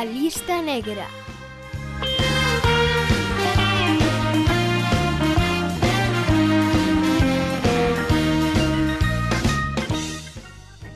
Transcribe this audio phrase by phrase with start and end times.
[0.00, 1.04] A lista negra.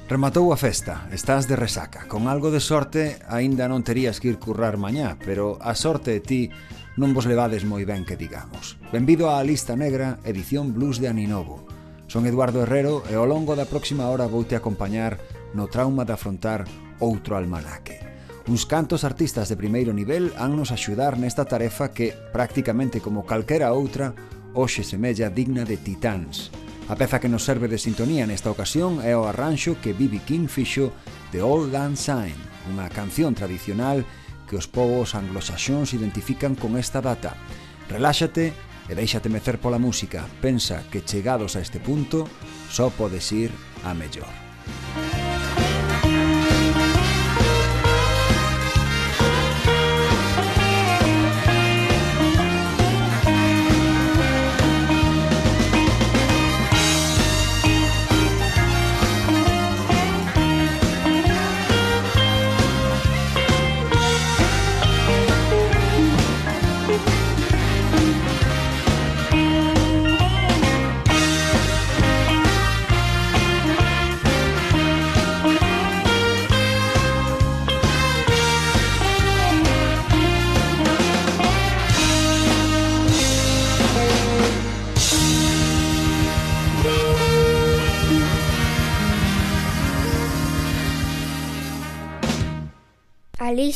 [0.09, 2.09] Rematou a festa, estás de resaca.
[2.09, 6.25] Con algo de sorte, aínda non terías que ir currar mañá, pero a sorte e
[6.25, 6.49] ti
[6.97, 8.81] non vos levades moi ben que digamos.
[8.89, 11.61] Benvido á Lista Negra, edición blues de Aninovo.
[12.09, 15.21] Son Eduardo Herrero e ao longo da próxima hora vou te acompañar
[15.53, 16.65] no trauma de afrontar
[17.05, 18.14] outro almanaque.
[18.47, 24.13] Uns cantos artistas de primeiro nivel hannos axudar nesta tarefa que, prácticamente como calquera outra,
[24.53, 26.53] hoxe semella digna de titáns.
[26.93, 30.21] A peza que nos serve de sintonía nesta ocasión é o arranxo que B.B.
[30.29, 30.93] King fixo
[31.33, 32.37] de Old Land Sign,
[32.69, 34.05] unha canción tradicional
[34.45, 37.41] que os povos anglosaxóns identifican con esta data.
[37.89, 40.29] Reláxate e deixate mecer pola música.
[40.45, 42.29] Pensa que chegados a este punto,
[42.69, 43.49] só podes ir
[43.89, 44.44] a mellor.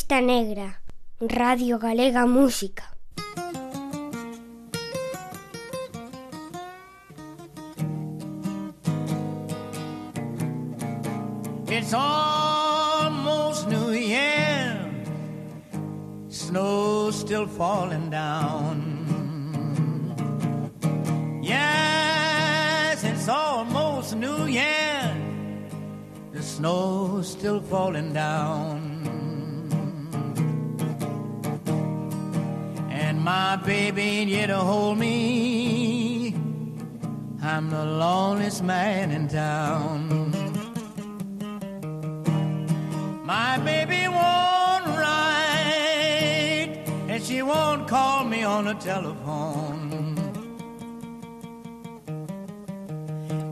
[0.09, 0.81] Lista negra.
[1.19, 2.83] Radio Galega Música.
[11.67, 14.79] It's almost New Year.
[16.29, 18.97] Snow still falling down.
[21.43, 25.15] Yes, it's almost New Year.
[26.33, 28.88] The snow still falling down.
[33.29, 36.33] My baby ain't here to hold me.
[37.43, 40.31] I'm the loneliest man in town.
[43.23, 46.73] My baby won't write,
[47.07, 50.15] and she won't call me on the telephone.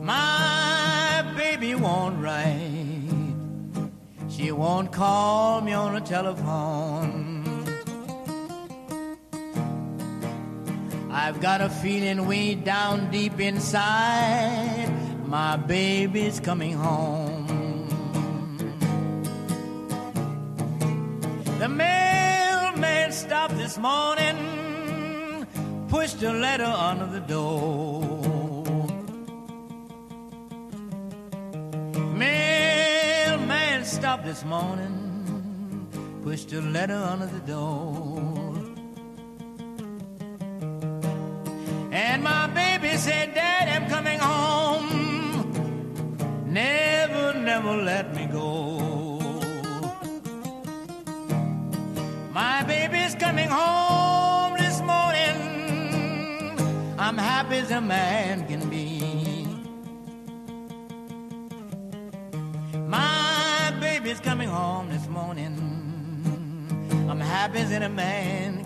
[0.02, 3.12] My baby won't write,
[4.28, 7.17] she won't call me on the telephone.
[11.20, 14.88] I've got a feeling way down deep inside,
[15.26, 17.88] my baby's coming home.
[21.58, 24.36] The mailman stopped this morning,
[25.88, 28.86] pushed a letter under the door.
[32.14, 34.94] Mailman stopped this morning,
[36.22, 38.47] pushed a letter under the door.
[41.90, 45.08] And my baby said, Dad, I'm coming home.
[46.46, 48.78] Never, never let me go.
[52.30, 56.56] My baby's coming home this morning.
[56.98, 59.46] I'm happy as a man can be.
[62.86, 65.54] My baby's coming home this morning.
[67.08, 68.57] I'm happy as a man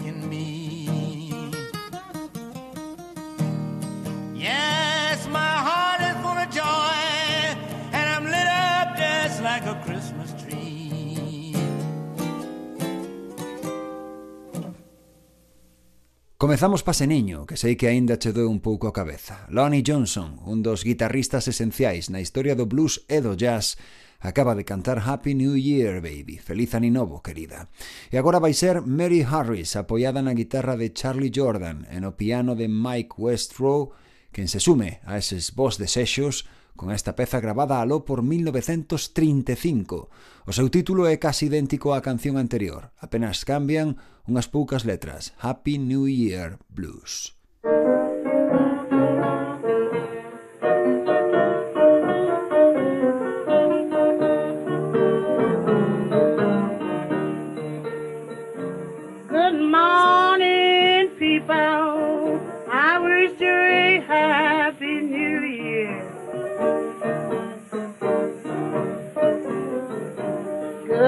[16.62, 19.50] Empezamos pase niño, que sei que aínda che doe un pouco a cabeza.
[19.50, 23.74] Lonnie Johnson, un dos guitarristas esenciais na historia do blues e do jazz,
[24.22, 27.66] acaba de cantar Happy New Year, baby, feliz ano novo, querida.
[28.06, 32.54] E agora vai ser Mary Harris, apoiada na guitarra de Charlie Jordan e no piano
[32.54, 33.90] de Mike Westrow,
[34.30, 40.10] quen se sume a eses vos desexos con esta peza grabada aló por 1935.
[40.46, 43.96] O seu título é casi idéntico á canción anterior, apenas cambian
[44.26, 47.34] unhas poucas letras, Happy New Year Blues.
[47.62, 48.01] Música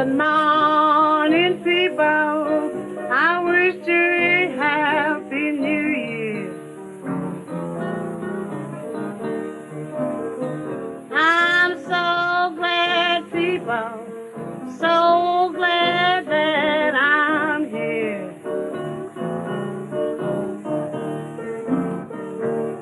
[0.06, 2.05] Morning, people.
[3.11, 6.53] I wish you a happy new year.
[11.11, 14.06] I'm so glad, people,
[14.79, 18.35] so glad that I'm here.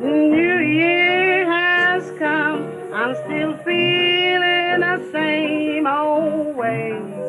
[0.00, 2.92] New year has come.
[2.92, 4.11] I'm still feeling
[6.72, 7.21] old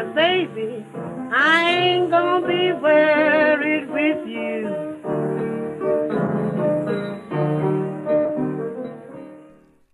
[0.00, 0.84] said, baby,
[1.32, 4.68] I ain't gonna be worried with you.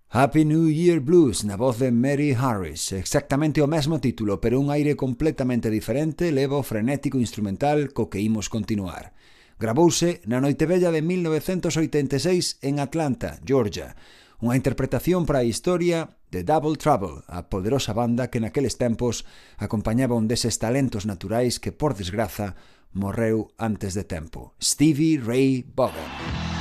[0.09, 2.93] Happy New Year Blues na voz de Mary Harris.
[2.93, 8.21] Exactamente o mesmo título, pero un aire completamente diferente leva o frenético instrumental co que
[8.21, 9.13] imos continuar.
[9.59, 13.97] Grabouse na Noitevella de 1986 en Atlanta, Georgia
[14.41, 19.25] unha interpretación para a historia de Double Trouble, a poderosa banda que naqueles tempos
[19.57, 22.57] acompañaba un deses talentos naturais que, por desgraza,
[22.93, 26.56] morreu antes de tempo, Stevie Ray Vaughan.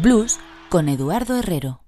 [0.00, 0.38] Blues
[0.68, 1.80] con Eduardo Herrero.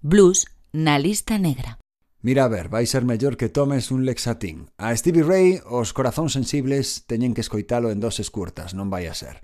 [0.00, 1.78] Blues na lista negra.
[2.20, 4.66] Mira a ver, vai ser mellor que tomes un lexatín.
[4.82, 9.14] A Stevie Ray, os corazóns sensibles teñen que escoitalo en doses curtas, non vai a
[9.14, 9.38] ser.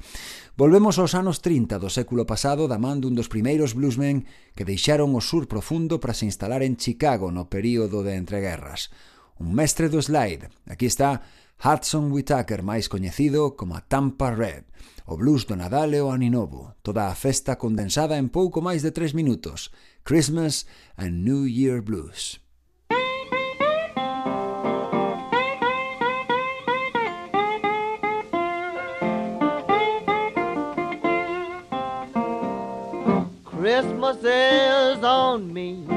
[0.59, 4.27] Volvemos aos anos 30 do século pasado da man dun dos primeiros bluesmen
[4.59, 8.91] que deixaron o sur profundo para se instalar en Chicago no período de entreguerras.
[9.39, 10.51] Un mestre do slide.
[10.67, 11.23] Aquí está
[11.63, 14.67] Hudson Whitaker, máis coñecido como Tampa Red.
[15.11, 18.93] O blues do Nadal e o Aninovo, toda a festa condensada en pouco máis de
[18.93, 19.73] tres minutos.
[20.05, 20.69] Christmas
[21.00, 22.37] and New Year Blues.
[33.49, 35.88] Christmas is on me.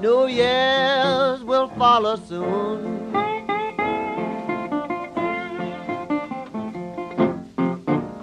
[0.00, 3.12] New Year's will follow soon.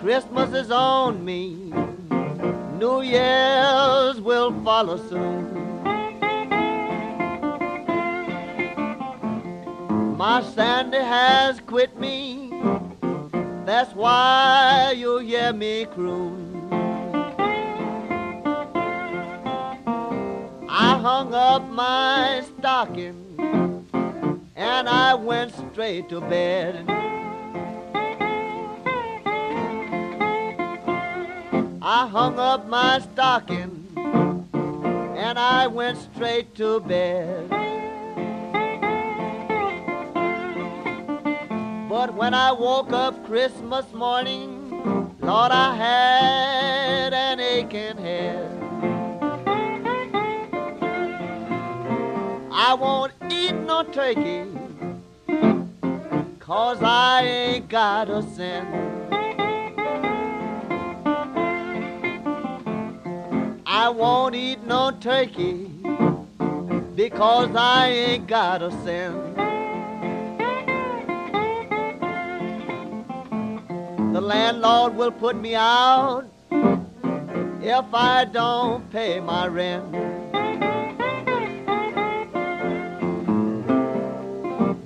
[0.04, 1.72] Christmas is on me.
[2.78, 5.82] New Year's will follow soon.
[10.18, 12.52] My Sandy has quit me.
[13.66, 16.68] That's why you hear me croon.
[20.68, 23.88] I hung up my stocking
[24.58, 26.90] and I went straight to bed.
[31.86, 33.90] I hung up my stocking
[35.18, 37.50] and I went straight to bed.
[41.90, 44.70] But when I woke up Christmas morning,
[45.20, 48.50] Lord, I had an aching head.
[52.50, 54.46] I won't eat no turkey,
[56.40, 58.93] cause I ain't got a cent.
[63.84, 65.70] I won't eat no turkey,
[66.96, 69.36] because I ain't got a cent.
[74.14, 76.24] The landlord will put me out
[77.62, 79.92] if I don't pay my rent.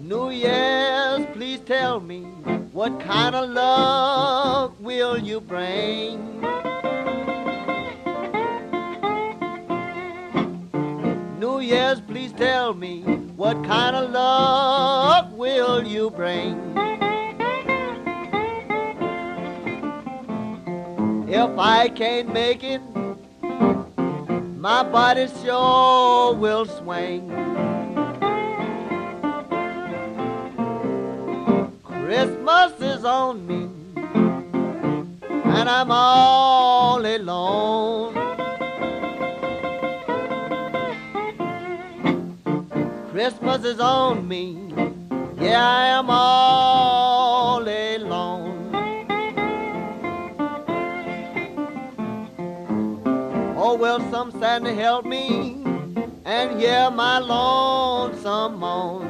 [0.02, 2.22] New Year's, please tell me
[2.74, 6.57] what kind of luck will you bring?
[11.68, 13.02] Year's, please tell me
[13.36, 16.56] what kind of luck will you bring?
[21.28, 22.82] If I can't make it,
[24.58, 27.28] my body sure will swing.
[31.84, 33.68] Christmas is on me,
[35.44, 38.07] and I'm all alone.
[43.18, 44.72] Christmas is on me,
[45.42, 48.70] yeah, I am all alone.
[53.58, 55.64] Oh, will some Santa help me
[56.26, 59.10] and hear my lonesome moan?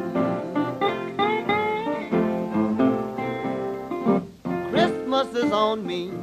[4.69, 6.13] Christmas is on me.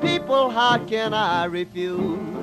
[0.00, 2.33] People, how can I refuse?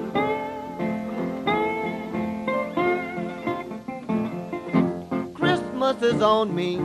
[5.82, 6.78] Christmas is on me.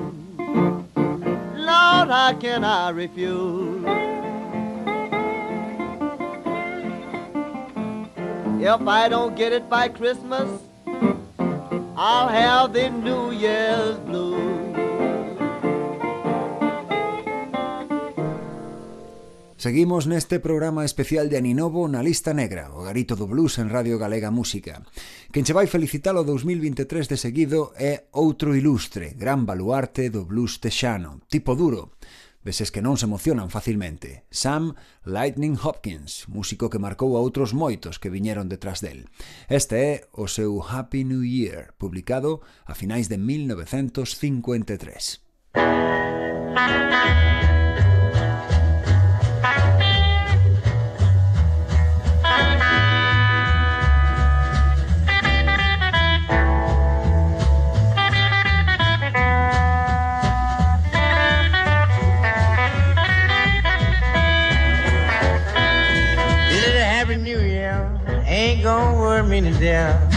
[1.54, 3.84] Lord, how can I refuse?
[8.58, 10.62] If I don't get it by Christmas,
[11.94, 14.55] I'll have the New Year's blues.
[19.66, 23.98] Seguimos neste programa especial de Aninovo na lista negra, o garito do blues en Radio
[23.98, 24.86] Galega Música.
[25.34, 30.62] Quen che vai felicitar o 2023 de seguido é outro ilustre, gran baluarte do blues
[30.62, 31.98] texano, tipo duro,
[32.46, 34.22] deses que non se emocionan facilmente.
[34.30, 39.10] Sam Lightning Hopkins, músico que marcou a outros moitos que viñeron detrás del.
[39.50, 42.38] Este é o seu Happy New Year, publicado
[42.70, 45.26] a finais de 1953.
[68.66, 70.10] Gonna worry me to death.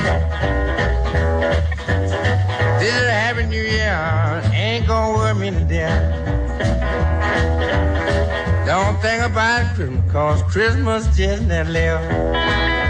[2.80, 4.42] This is a happy new year.
[4.52, 6.02] Ain't gonna worry me to death.
[8.66, 12.89] Don't think Think about Christmas, cause Christmas just never left.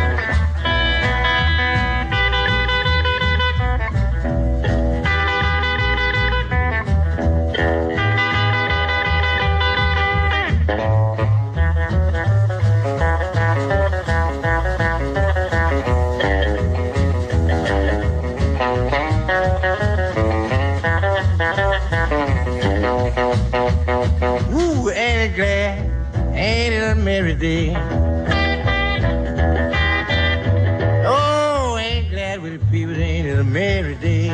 [31.06, 32.96] Oh, ain't glad with the people?
[32.96, 34.28] Ain't it a merry day?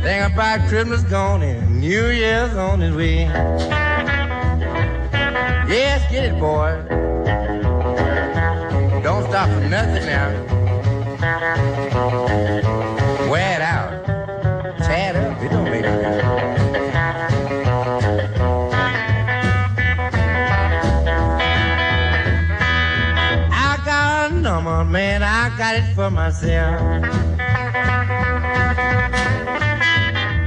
[0.00, 3.22] Think about Christmas gone and New Year's on its way.
[5.66, 6.84] Yes, get it, boy.
[9.02, 10.30] Don't stop for nothing now.
[25.70, 26.80] Got it for myself.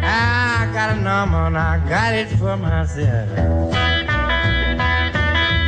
[0.04, 3.30] Ah, I got a number, and I got it for myself.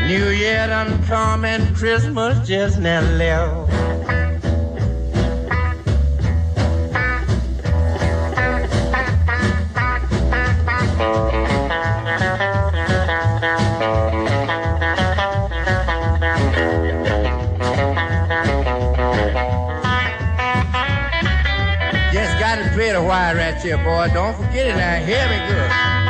[0.07, 3.64] New Year done come and Christmas just never left.
[23.77, 24.09] Boy.
[24.13, 25.03] Don't forget it now.
[25.03, 26.04] Hear me good.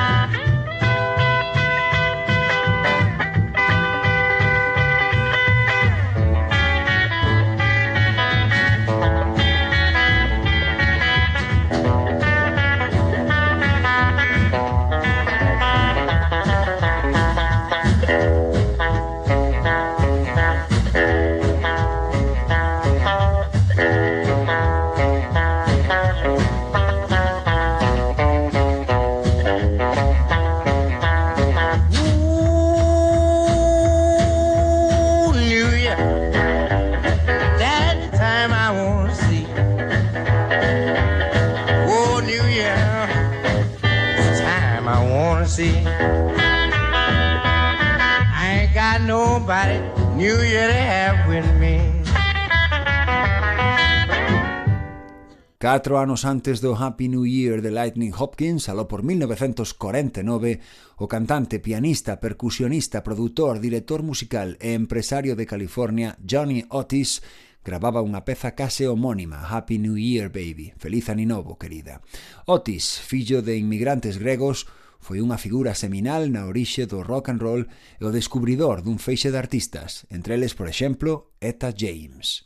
[55.66, 60.62] Catro anos antes do Happy New Year de Lightning Hopkins, aló por 1949,
[60.96, 67.26] o cantante, pianista, percusionista, produtor, director musical e empresario de California Johnny Otis
[67.66, 71.98] grababa unha peza case homónima, Happy New Year Baby, Feliz Aninovo, querida.
[72.46, 74.70] Otis, fillo de inmigrantes gregos,
[75.02, 77.66] foi unha figura seminal na orixe do rock and roll
[77.98, 82.46] e o descubridor dun feixe de artistas, entre eles, por exemplo, Eta James.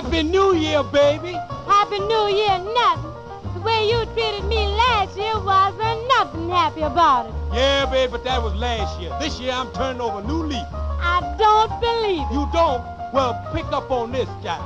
[0.00, 1.32] Happy New Year, baby.
[1.66, 3.12] Happy New Year, nothing.
[3.52, 7.34] The way you treated me last year wasn't nothing happy about it.
[7.52, 9.14] Yeah, baby, but that was last year.
[9.20, 10.64] This year I'm turning over a new leaf.
[10.72, 12.32] I don't believe it.
[12.32, 12.82] You don't?
[13.12, 14.58] Well, pick up on this guy.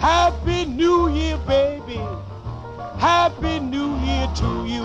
[0.00, 2.00] Happy New Year, baby.
[2.98, 4.82] Happy New Year to you.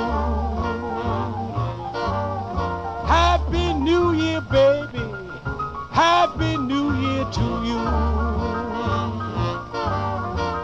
[3.08, 5.02] Happy New Year, baby.
[5.90, 8.35] Happy New Year to you.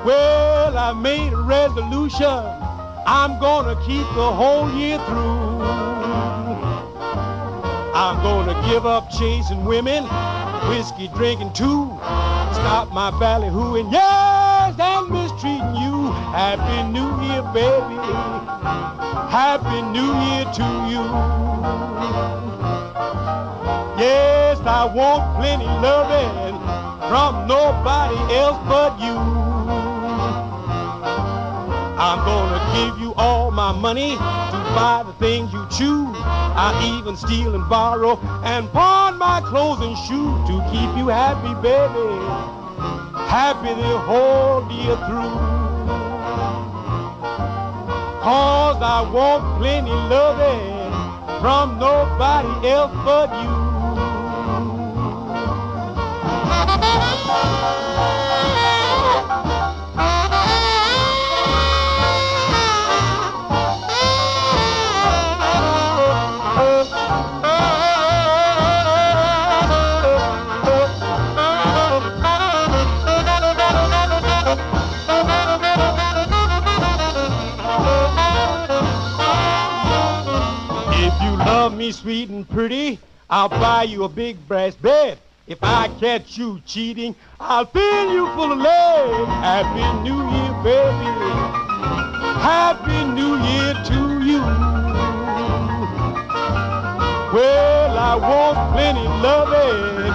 [0.03, 2.25] Well, I made a resolution.
[3.05, 5.61] I'm gonna keep the whole year through.
[7.93, 10.03] I'm gonna give up chasing women,
[10.69, 11.85] whiskey drinking too.
[12.57, 16.11] Stop my ballyhooing, yes, and mistreating you.
[16.33, 18.01] Happy New Year, baby.
[19.29, 21.05] Happy New Year to you.
[24.01, 26.57] Yes, I want plenty loving
[27.07, 29.50] from nobody else but you.
[32.03, 36.17] I'm gonna give you all my money to buy the things you choose.
[36.17, 41.53] I even steal and borrow and pawn my clothes and shoes to keep you happy,
[41.61, 42.17] baby.
[43.29, 45.37] Happy the whole year through.
[48.23, 50.91] Cause I want plenty loving
[51.39, 53.61] from nobody else but you.
[82.29, 85.17] And pretty, I'll buy you a big brass bed.
[85.47, 89.27] If I catch you cheating, I'll fill you full of lead.
[89.27, 91.11] Happy New Year, baby.
[92.39, 94.41] Happy New Year to you.
[97.33, 100.11] Well, I want plenty loving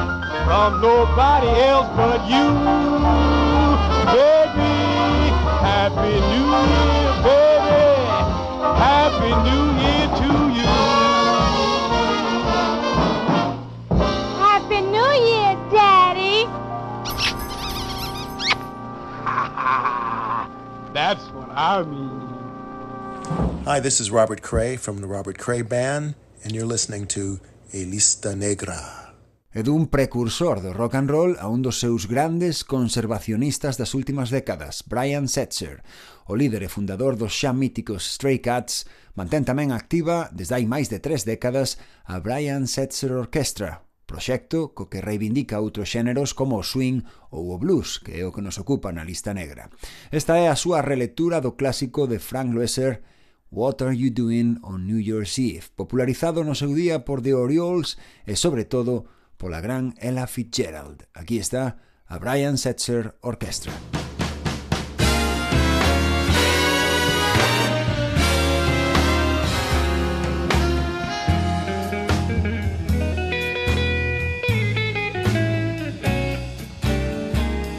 [0.46, 2.46] from nobody else but you,
[4.14, 4.74] baby.
[5.60, 7.84] Happy New Year, baby.
[8.78, 10.45] Happy New Year to you.
[20.94, 22.22] That's what I mean.
[23.64, 27.40] Hi, this is Robert Cray from the Robert Cray Band, and you're listening to
[27.74, 28.78] Elista Negra.
[29.52, 34.30] É dun precursor do rock and roll a un dos seus grandes conservacionistas das últimas
[34.30, 35.82] décadas, Brian Setzer.
[36.28, 38.86] O líder e fundador dos xa míticos Stray Cats
[39.18, 44.88] mantén tamén activa, desde hai máis de tres décadas, a Brian Setzer Orchestra, proxecto co
[44.88, 48.56] que reivindica outros xéneros como o swing ou o blues, que é o que nos
[48.56, 49.68] ocupa na lista negra.
[50.14, 53.02] Esta é a súa relectura do clásico de Frank Loesser,
[53.50, 57.98] What Are You Doing on New Year's Eve, popularizado no seu día por The Orioles
[58.24, 61.04] e, sobre todo, pola gran Ella Fitzgerald.
[61.12, 63.74] Aquí está a Brian Setzer Orchestra.
[63.74, 64.05] Orchestra.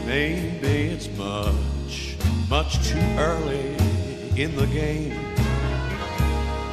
[0.08, 2.16] Maybe it's much,
[2.48, 3.76] much too early
[4.42, 5.12] in the game.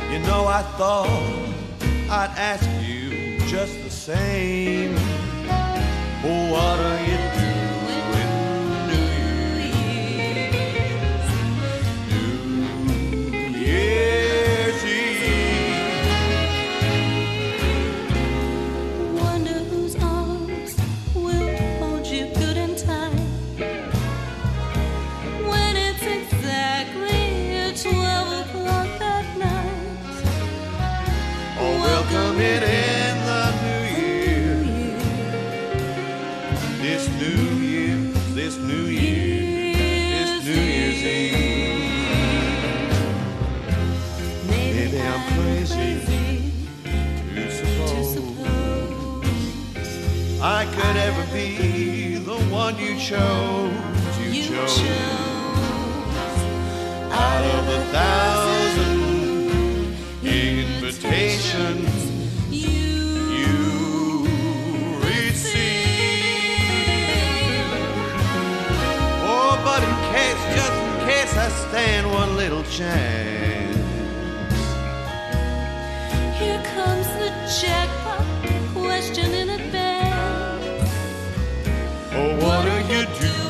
[0.10, 1.10] You know, I thought
[2.10, 4.96] I'd ask you just the same.
[6.24, 7.35] Oh, what are you
[53.12, 53.72] one
[54.24, 54.34] you.
[54.34, 54.80] You, chose
[57.12, 59.00] out of a thousand
[60.24, 61.90] invitations
[62.50, 64.26] you
[65.02, 65.86] received.
[69.24, 73.78] Oh, but in case, just in case I stand one little chance.
[76.40, 77.30] Here comes the
[77.62, 78.26] jackpot
[78.74, 79.30] question
[82.96, 83.45] you doing,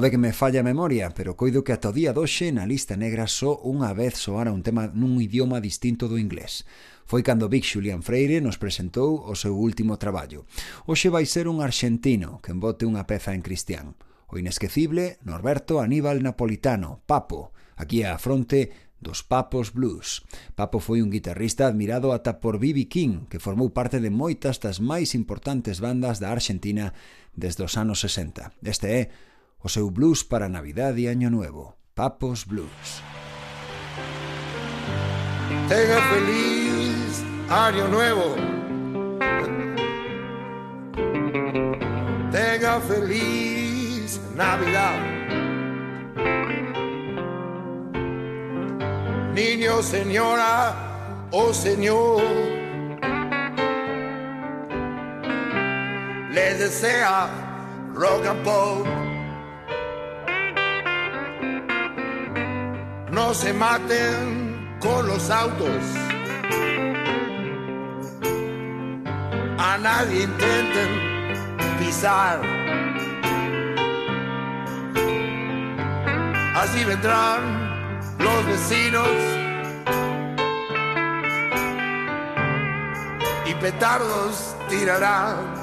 [0.00, 2.96] Pode que me falla a memoria, pero coido que ata o día doxe na lista
[2.96, 6.64] negra só unha vez soara un tema nun idioma distinto do inglés.
[7.04, 10.48] Foi cando Big Julian Freire nos presentou o seu último traballo.
[10.88, 13.92] Hoxe vai ser un arxentino que embote unha peza en cristián.
[14.32, 18.72] O inesquecible Norberto Aníbal Napolitano, Papo, aquí á fronte
[19.04, 20.24] dos Papos Blues.
[20.56, 22.88] Papo foi un guitarrista admirado ata por B.B.
[22.88, 26.96] King, que formou parte de moitas das máis importantes bandas da Argentina
[27.36, 28.64] desde os anos 60.
[28.64, 29.28] Este é
[29.62, 33.02] o blues para Navidad e Año Nuevo, Papos Blues.
[35.68, 38.36] Tenga feliz año nuevo.
[42.30, 44.98] Tenga feliz Navidad.
[49.34, 50.74] Niño, señora
[51.30, 52.22] o señor.
[56.32, 57.28] Les desea
[57.94, 59.09] rock and pop.
[63.20, 65.84] No se maten con los autos.
[69.58, 70.90] A nadie intenten
[71.78, 72.40] pisar.
[76.54, 77.40] Así vendrán
[78.18, 79.14] los vecinos
[83.44, 85.59] y petardos tirarán.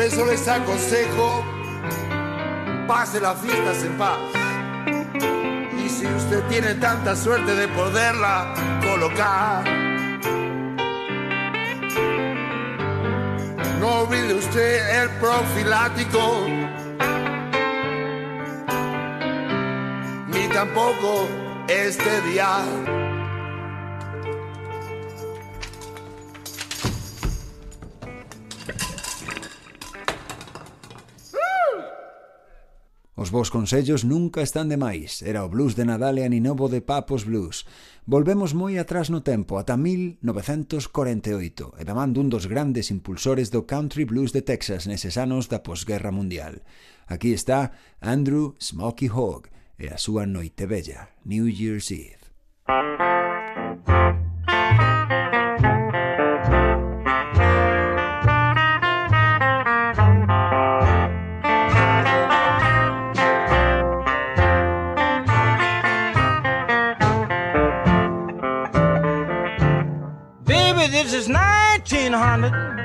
[0.00, 1.44] Por eso les aconsejo,
[2.88, 4.16] pase las fiestas en paz.
[5.76, 9.62] Y si usted tiene tanta suerte de poderla colocar,
[13.78, 16.46] no olvide usted el profilático,
[20.28, 21.28] ni tampoco
[21.68, 22.99] este día.
[33.30, 35.22] Os vos consellos nunca están de máis.
[35.22, 37.62] Era o blues de Nadal e Aninovo de Papos Blues.
[38.02, 43.70] Volvemos moi atrás no tempo, ata 1948, e da man dun dos grandes impulsores do
[43.70, 46.58] country blues de Texas neses anos da posguerra mundial.
[47.06, 47.70] Aquí está
[48.02, 49.46] Andrew Smoky Hogg
[49.78, 52.26] e a súa noite bella, New Year's Eve.
[72.10, 72.79] 1900.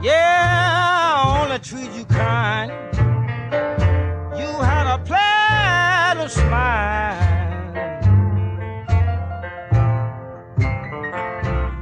[0.00, 2.70] Yeah, I only treat you kind.
[4.38, 7.18] You had a plan to smile.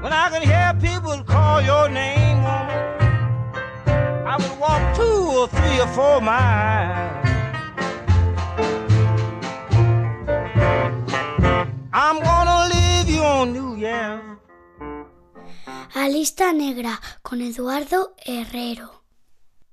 [0.03, 2.81] When I can hear people call your name, woman,
[4.27, 7.21] I would walk two or three or four miles.
[16.22, 19.02] Lista negra con Eduardo Herrero.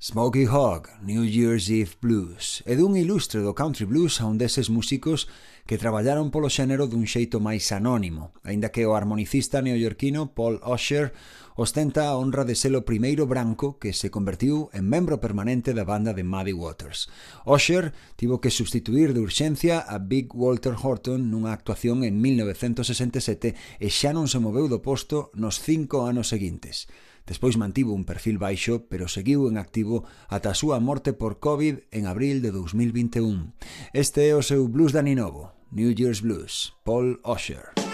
[0.02, 4.72] Smokey Hawk, New Year's Eve Blues, é dun ilustre do country blues a un deses
[4.72, 5.28] músicos
[5.68, 11.12] que traballaron polo xénero dun xeito máis anónimo, aínda que o harmonicista neoyorquino Paul Osher
[11.60, 15.84] ostenta a honra de ser o primeiro branco que se convertiu en membro permanente da
[15.84, 17.12] banda de Muddy Waters.
[17.44, 23.88] Osher tivo que substituir de urxencia a Big Walter Horton nunha actuación en 1967 e
[23.92, 26.88] xa non se moveu do posto nos cinco anos seguintes.
[27.30, 30.02] Despois mantivo un perfil baixo, pero seguiu en activo
[30.34, 33.54] ata a súa morte por COVID en abril de 2021.
[33.94, 37.89] Este é o seu blues daninovo, New Year's Blues, Paul Osher.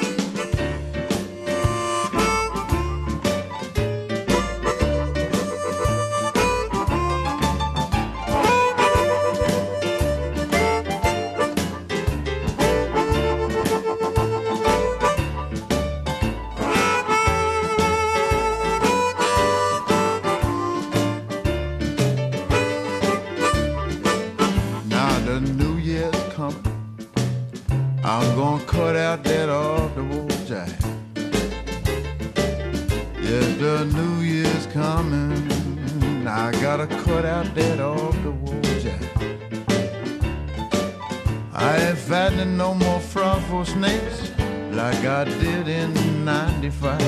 [43.86, 44.32] Snakes
[44.72, 47.02] like I did in 95.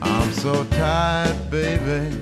[0.00, 2.16] I'm so tired, baby.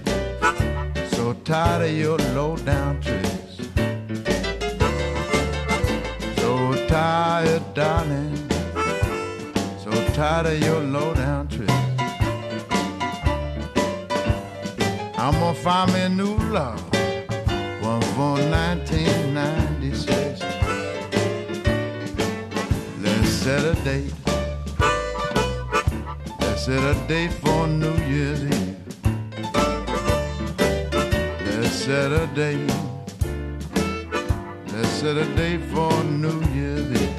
[1.17, 3.55] So tired of your low down tricks.
[6.41, 8.37] So tired, darling.
[9.85, 11.73] So tired of your low down tricks.
[15.18, 16.83] I'm gonna find me a new love.
[17.83, 19.62] One for 1996.
[23.43, 24.14] Set a date.
[26.38, 28.76] Let's set a date for New Year's Eve.
[31.51, 32.72] Let's set a date.
[34.72, 37.16] Let's set a date for New Year's Eve.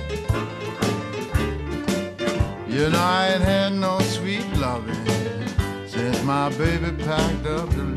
[2.70, 5.06] You know I ain't had no sweet loving
[5.86, 7.93] since my baby packed up to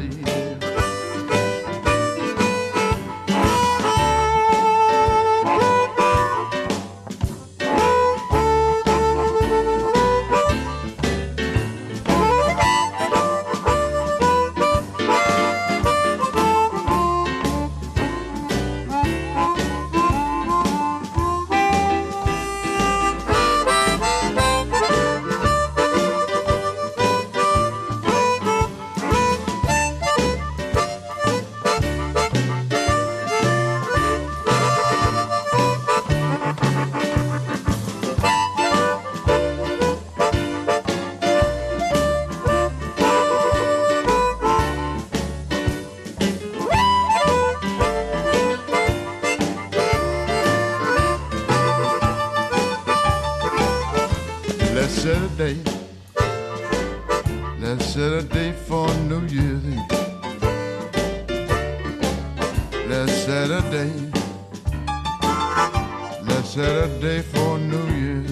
[66.56, 68.30] Set a date for New Year's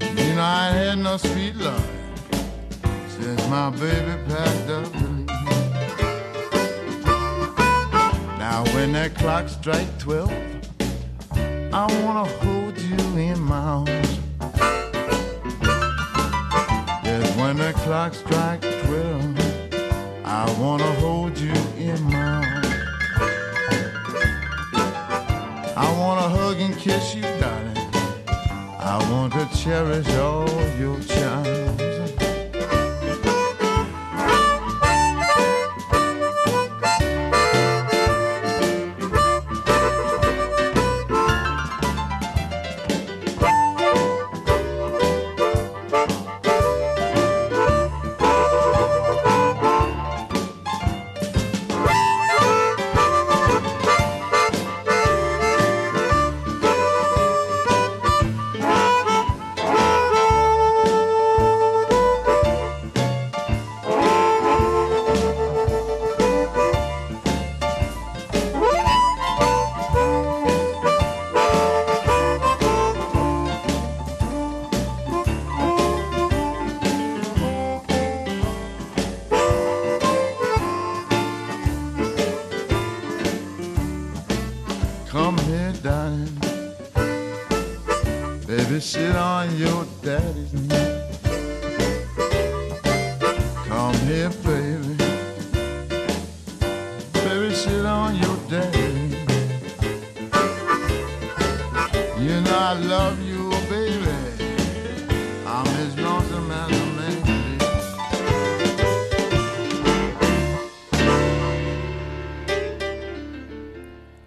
[0.00, 1.86] You know I had no sweet love
[3.08, 5.26] since my baby packed up to leave.
[8.38, 10.32] Now when that clock strike twelve.
[11.74, 14.18] I wanna hold you in my arms.
[17.04, 19.38] Yes, when the clock strikes twelve,
[20.24, 22.61] I wanna hold you in my arms.
[26.02, 27.78] Wanna hug and kiss you, darling.
[28.80, 31.91] I want to cherish all your charms.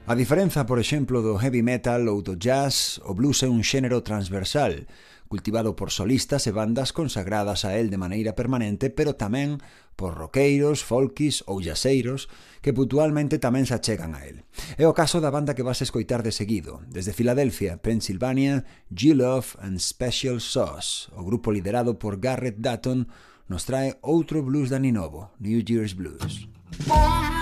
[0.07, 4.05] A diferenza, por exemplo, do heavy metal ou do jazz, o blues é un xénero
[4.05, 4.85] transversal,
[5.25, 9.57] cultivado por solistas e bandas consagradas a el de maneira permanente, pero tamén
[9.97, 12.29] por roqueiros, folkis ou jaseiros
[12.61, 14.45] que puntualmente tamén se achegan a el.
[14.77, 18.61] É o caso da banda que vas escoitar de seguido, desde Filadelfia, Pensilvania,
[18.93, 23.09] G-Love and Special Sauce, o grupo liderado por Garrett Dutton,
[23.49, 26.45] nos trae outro blues da Ninovo, New Year's Blues.
[26.85, 27.34] Yeah.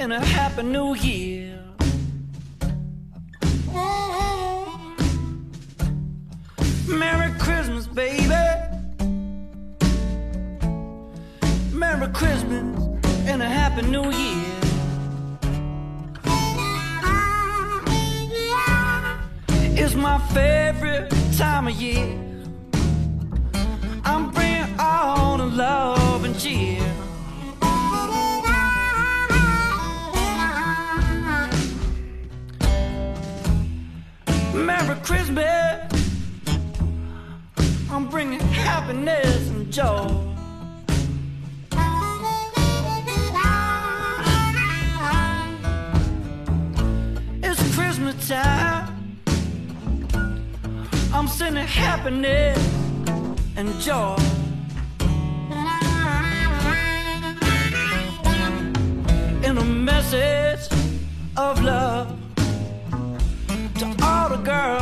[0.00, 1.39] And a Happy New Year.
[51.20, 52.56] I'm sending happiness
[53.54, 54.16] and joy.
[59.46, 60.66] In a message
[61.36, 62.18] of love
[63.80, 64.79] to all the girls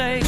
[0.00, 0.22] I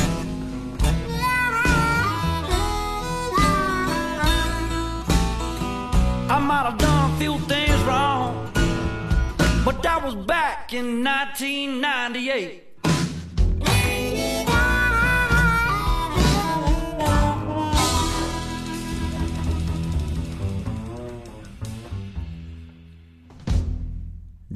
[6.40, 8.50] might have done a few things wrong,
[9.64, 12.69] but that was back in 1998.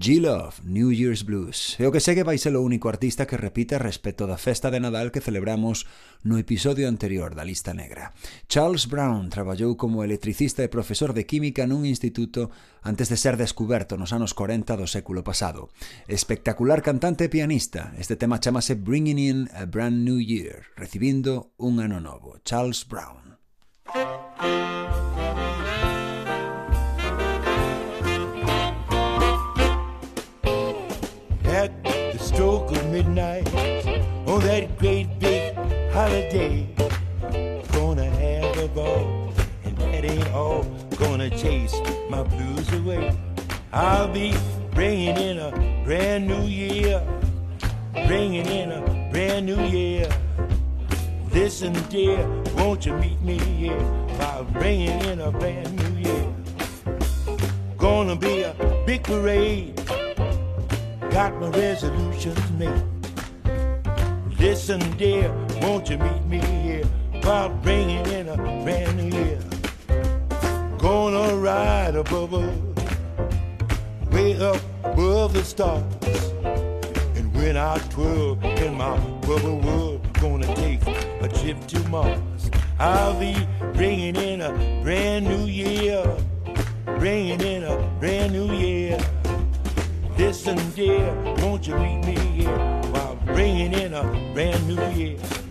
[0.04, 1.80] G-Love, New Year's Blues.
[1.80, 4.76] E o que segue vai ser o único artista que repite respecto da festa de
[4.76, 5.88] Nadal que celebramos
[6.20, 8.12] no episodio anterior da lista negra.
[8.44, 12.52] Charles Brown traballou como electricista e profesor de química nun instituto
[12.84, 15.72] antes de ser descuberto nos anos 40 do século pasado.
[16.04, 17.96] Espectacular cantante e pianista.
[17.96, 22.44] Este tema chamase Bringing in a Brand New Year, recibindo un ano novo.
[22.44, 23.40] Charles Brown.
[32.34, 33.46] Stroke of midnight
[34.26, 35.54] on that great big
[35.92, 36.66] holiday.
[37.70, 39.32] Gonna have a ball,
[39.62, 40.64] and that ain't all.
[40.98, 41.76] Gonna chase
[42.10, 43.16] my blues away.
[43.72, 44.34] I'll be
[44.72, 45.52] bringing in a
[45.84, 47.00] brand new year,
[48.08, 48.80] bringing in a
[49.12, 50.08] brand new year.
[51.32, 52.18] Listen, dear,
[52.56, 53.80] won't you meet me here
[54.18, 56.34] by bringing in a brand new year?
[57.78, 58.54] Gonna be a
[58.86, 59.80] big parade
[61.14, 62.82] got my resolutions made.
[64.40, 66.84] Listen, dear, won't you meet me here
[67.22, 69.38] while bringing in a brand new year?
[70.76, 72.58] Gonna ride above us,
[74.10, 75.84] way up above the stars.
[77.14, 80.84] And when I twirl in my bubble world, gonna take
[81.20, 82.50] a trip to Mars.
[82.80, 83.36] I'll be
[83.72, 84.50] bringing in a
[84.82, 86.04] brand new year,
[86.98, 88.43] bringing in a brand new
[90.74, 92.58] dear, won't you meet me here
[92.90, 94.02] while bringing in a
[94.34, 95.43] brand new year?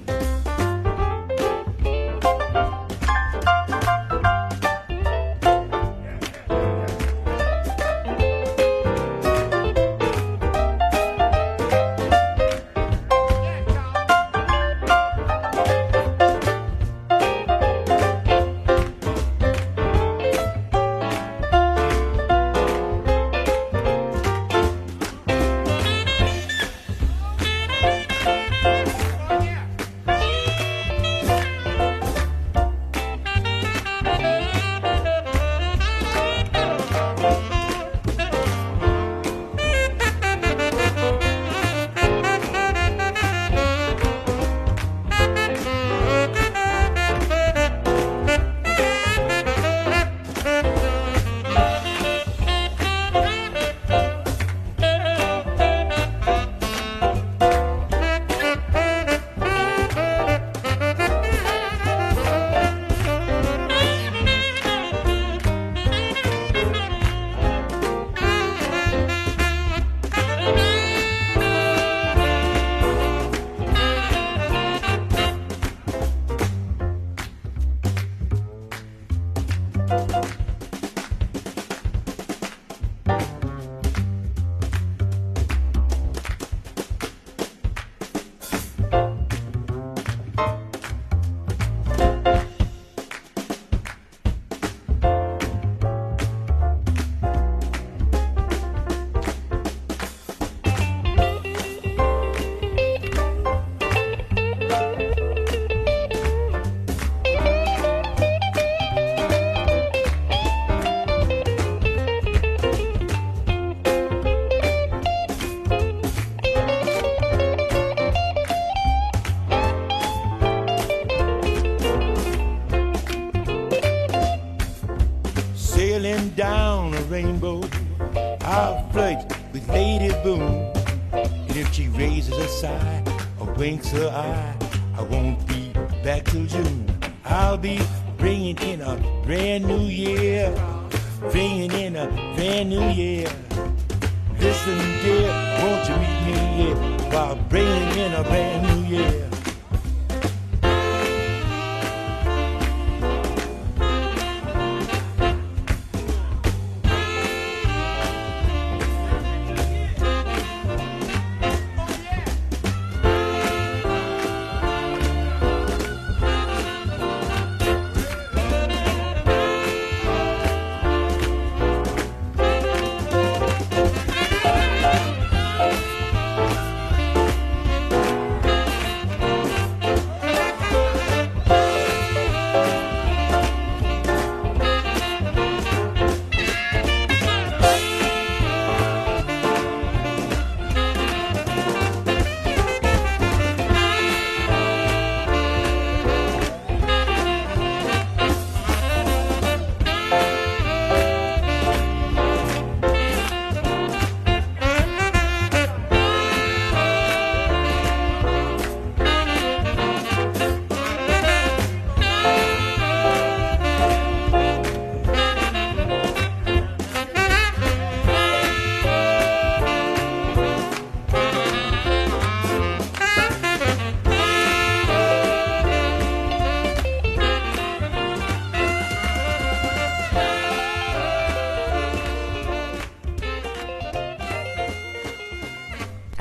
[133.63, 134.57] Winks her eye,
[134.97, 135.71] I won't be
[136.03, 136.85] back till June.
[137.23, 137.79] I'll be
[138.17, 139.87] bringing in a brand new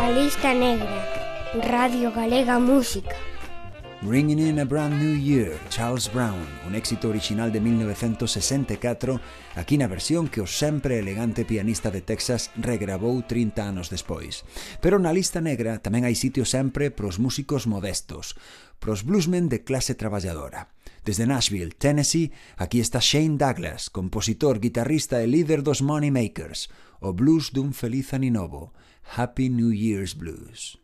[0.03, 1.07] A Lista Negra,
[1.62, 3.14] Radio Galega Música.
[4.00, 9.20] Bringing in a Brand New Year, Charles Brown, un éxito original de 1964,
[9.55, 14.42] aquí na versión que o sempre elegante pianista de Texas regravou 30 anos despois.
[14.82, 18.34] Pero na lista negra tamén hai sitio sempre pros músicos modestos,
[18.82, 20.74] pros bluesmen de clase traballadora.
[21.07, 27.55] Desde Nashville, Tennessee, aquí está Shane Douglas, compositor, guitarrista e líder dos Moneymakers, o blues
[27.55, 30.76] dun feliz aninovo, Happy New Year's Blues.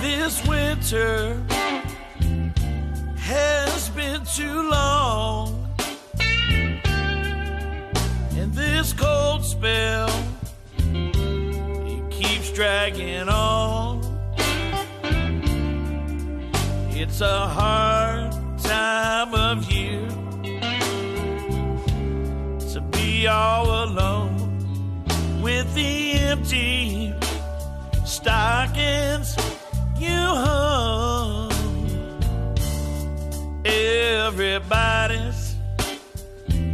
[0.00, 1.42] This winter
[3.18, 5.61] has been too long,
[8.82, 10.10] this cold spell
[10.78, 14.00] it keeps dragging on.
[16.90, 20.08] It's a hard time of year
[22.72, 25.04] to be all alone
[25.40, 27.14] with the empty
[28.04, 29.36] stockings
[29.96, 31.52] you hung.
[33.64, 35.31] Everybody's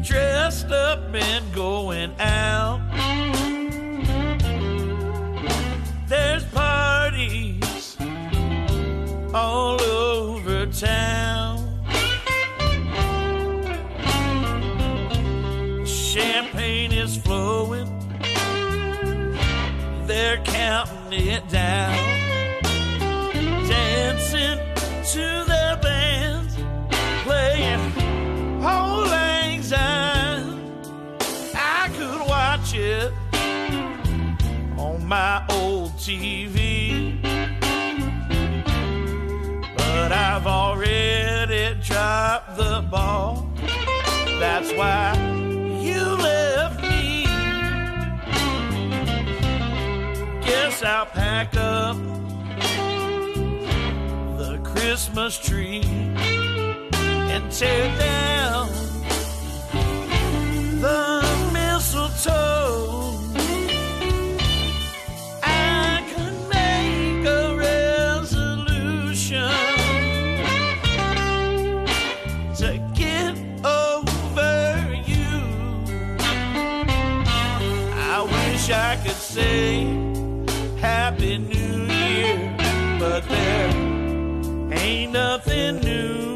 [0.08, 2.80] dressed up and going out.
[6.06, 7.96] There's parties
[9.34, 11.84] all over town.
[15.84, 17.86] Champagne is flowing.
[20.06, 22.18] They're counting it down
[23.68, 24.58] dancing
[25.12, 26.17] to the bands,
[35.08, 37.22] my old TV,
[39.74, 43.50] but I've already dropped the ball.
[44.38, 45.16] That's why
[45.80, 47.24] you left me.
[50.44, 51.96] Guess I'll pack up
[54.36, 55.80] the Christmas tree
[57.32, 58.68] and tear down
[60.82, 63.07] the mistletoe.
[79.38, 79.84] Say
[80.80, 82.56] Happy New Year,
[82.98, 83.70] but there
[84.72, 86.27] ain't nothing new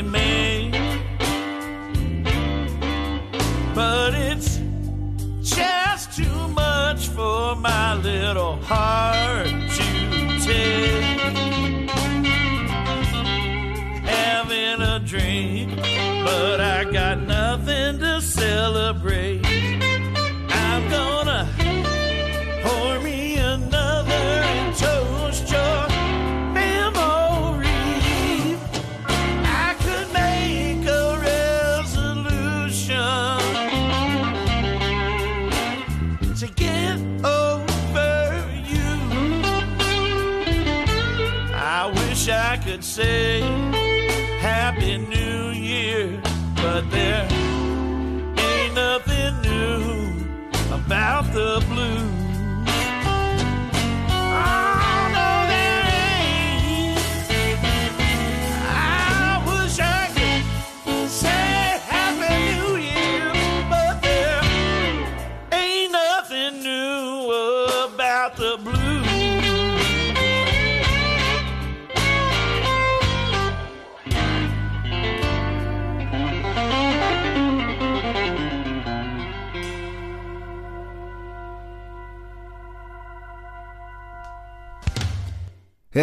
[0.00, 0.21] noise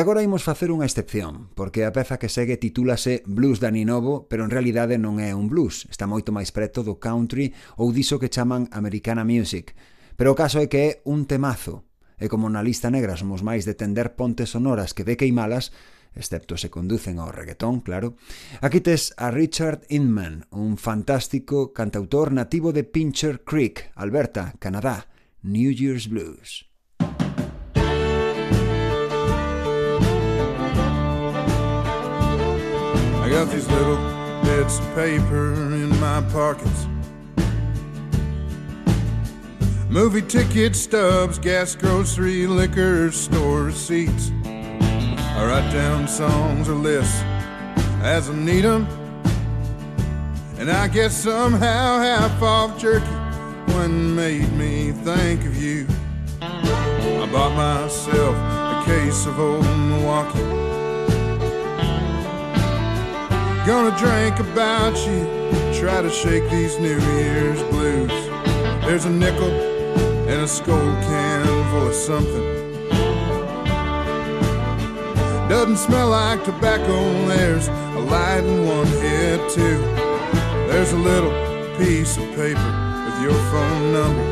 [0.09, 4.41] agora imos facer unha excepción, porque a peza que segue titúlase Blues da Ninovo, pero
[4.41, 8.33] en realidade non é un blues, está moito máis preto do country ou diso que
[8.33, 9.77] chaman Americana Music.
[10.17, 11.85] Pero o caso é que é un temazo,
[12.17, 15.69] e como na lista negra somos máis de tender pontes sonoras que de queimalas,
[16.17, 18.17] excepto se conducen ao reggaetón, claro.
[18.65, 25.05] Aquí tes a Richard Inman, un fantástico cantautor nativo de Pincher Creek, Alberta, Canadá,
[25.45, 26.68] New Year's Blues.
[33.29, 33.97] I got these little
[34.43, 36.87] bits of paper in my pockets.
[39.87, 44.31] Movie ticket stubs, gas, grocery, liquor store receipts.
[44.43, 47.21] I write down songs or lists
[48.01, 48.87] as I need them.
[50.57, 53.05] And I guess somehow half off jerky
[53.75, 55.85] when made me think of you.
[56.41, 60.68] I bought myself a case of old Milwaukee.
[63.69, 65.23] Gonna drink about you,
[65.79, 68.09] try to shake these New Year's blues.
[68.81, 69.51] There's a nickel
[70.27, 72.89] and a skull can full of something.
[75.49, 79.77] Doesn't smell like tobacco, there's a light in one hit too.
[80.67, 81.31] There's a little
[81.77, 82.71] piece of paper
[83.05, 84.25] with your phone number.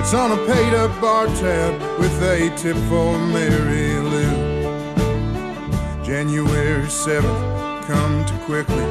[0.00, 4.09] It's on a paid up bar tab with a tip for Mary.
[6.10, 8.82] January 7th, come too quickly.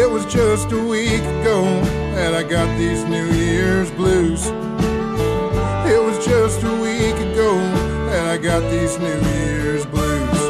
[0.00, 1.64] It was just a week ago
[2.14, 4.46] that I got these New Year's blues.
[5.90, 7.58] It was just a week ago
[8.06, 10.40] that I got these New Year's blues.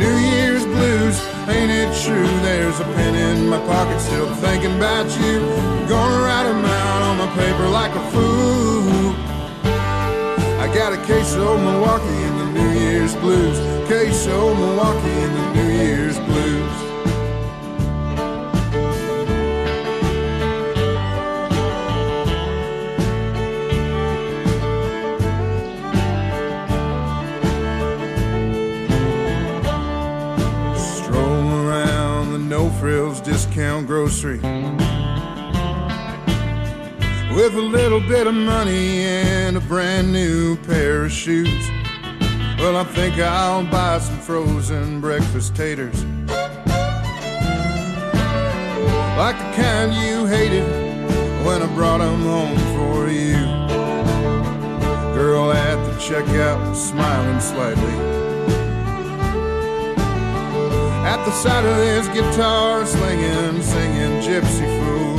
[0.00, 1.20] New Year's blues,
[1.54, 2.32] ain't it true?
[2.40, 5.40] There's a pen in my pocket still thinking about you.
[5.86, 9.14] Gonna write 'em out on my paper like a fool.
[10.64, 12.33] I got a case of Milwaukee the New
[13.04, 13.58] Year's blues.
[13.58, 16.74] Of Milwaukee in the New Year's blues.
[30.78, 34.38] Stroll around the no frills discount grocery
[37.36, 41.73] with a little bit of money and a brand new pair of shoes.
[42.64, 46.02] Well, I think I'll buy some frozen breakfast taters.
[49.18, 50.64] Like the kind you hated
[51.44, 53.36] when I brought 'em home for you.
[55.14, 57.96] Girl at the checkout smiling slightly.
[61.04, 65.18] At the side of this guitar slinging, singing gypsy fool.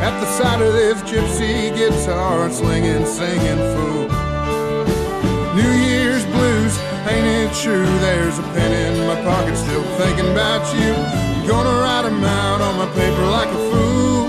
[0.00, 4.17] At the side of this gypsy guitar slinging, singing fool.
[5.54, 6.78] New Year's blues,
[7.08, 7.86] ain't it true?
[8.00, 10.92] There's a pen in my pocket still thinking about you.
[10.94, 14.28] I'm Gonna write 'em out on my paper like a fool.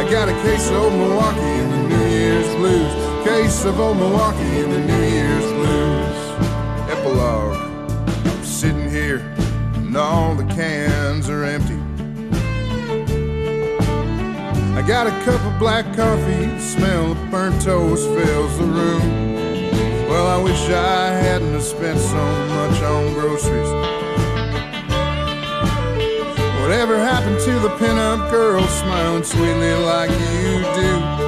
[0.00, 2.92] I got a case of old Milwaukee in the New Year's blues.
[3.24, 6.18] Case of old Milwaukee in the New Year's blues.
[6.94, 7.56] Epilogue.
[8.26, 9.20] I'm sitting here
[9.76, 11.73] and all the cans are empty.
[14.86, 19.34] Got a cup of black coffee, the smell of burnt toast fills the room.
[20.08, 23.70] Well, I wish I hadn't spent so much on groceries.
[26.60, 31.24] Whatever happened to the pinup girl smiling sweetly like you do?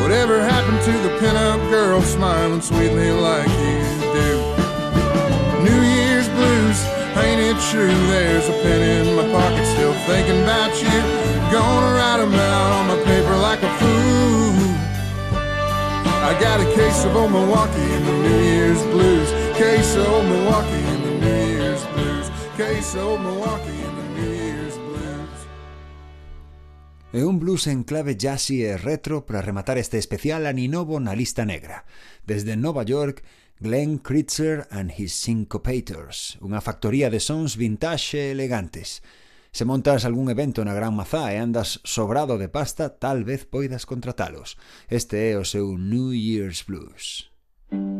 [0.00, 3.48] Whatever happened to the pinup girl smiling sweetly like
[7.70, 7.94] true.
[8.08, 10.96] There's a pen in my pocket, still thinking about you.
[11.52, 14.70] Gonna write them out on my paper like a fool.
[16.22, 19.28] I got a case of old Milwaukee in the New Year's blues.
[19.56, 22.30] Case of old Milwaukee in the New Year's blues.
[22.56, 23.80] Case of old Milwaukee.
[27.12, 31.44] e un blues en clave jazzy e retro para rematar este especial aninovo na lista
[31.44, 31.84] negra.
[32.24, 33.24] Desde Nova York
[33.60, 39.04] Glenn Kritzer and his Syncopators, unha factoría de sons vintage e elegantes.
[39.52, 43.84] Se montas algún evento na Gran Mazá e andas sobrado de pasta, tal vez poidas
[43.84, 44.56] contratalos.
[44.88, 47.28] Este é o seu New Year's Blues.
[47.68, 47.99] Mm.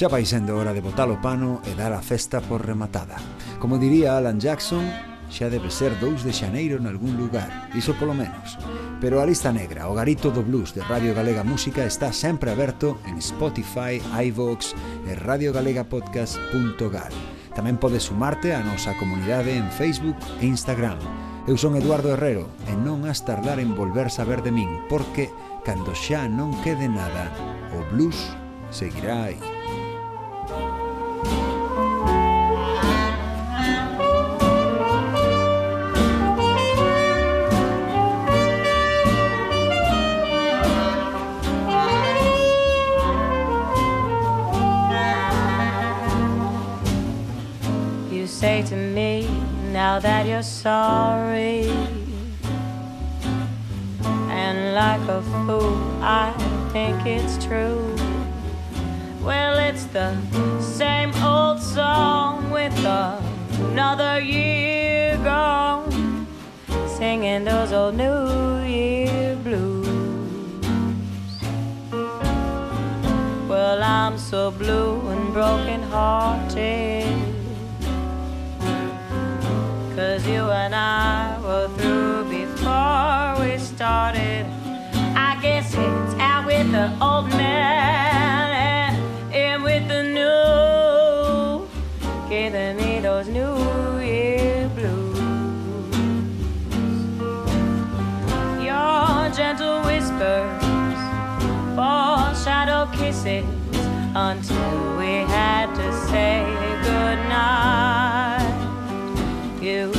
[0.00, 3.20] Xa vai sendo hora de botar o pano e dar a festa por rematada.
[3.60, 4.80] Como diría Alan Jackson,
[5.28, 8.56] xa debe ser 2 de xaneiro en algún lugar, iso polo menos.
[8.96, 12.96] Pero a lista negra, o garito do blues de Radio Galega Música está sempre aberto
[13.04, 14.72] en Spotify, iVoox
[15.04, 17.12] e radiogalegapodcast.gal.
[17.52, 20.96] Tamén podes sumarte á nosa comunidade en Facebook e Instagram.
[21.44, 25.28] Eu son Eduardo Herrero e non has tardar en volver saber de min, porque
[25.60, 27.28] cando xa non quede nada,
[27.76, 28.16] o blues
[28.72, 29.59] seguirá aí.
[104.50, 106.44] Until we had to say
[106.82, 108.56] goodnight.
[109.62, 109.92] You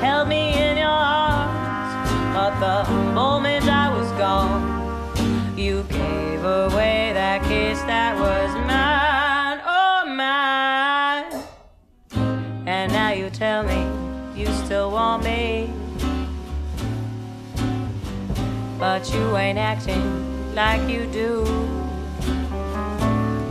[0.00, 7.42] held me in your arms, but the moment I was gone, you gave away that
[7.44, 11.32] kiss that was mine, oh mine.
[12.66, 13.86] And now you tell me
[14.40, 15.70] you still want me,
[18.78, 21.81] but you ain't acting like you do.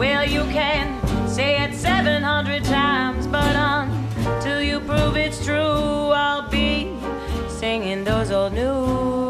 [0.02, 6.92] Well, you can say it 700 times, but until you prove it's true, I'll be
[7.48, 9.21] singing those old New